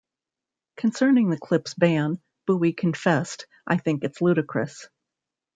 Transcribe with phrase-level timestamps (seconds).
[0.77, 4.89] Concerning the clip's ban, Bowie confessed, I think it's ludicrous.